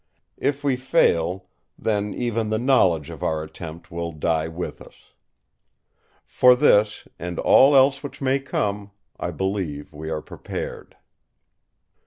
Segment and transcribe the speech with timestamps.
[0.39, 1.45] If we fail,
[1.77, 5.13] then even the knowledge of our attempt will die with us.
[6.25, 10.97] For this, and all else which may come, I believe we are prepared!"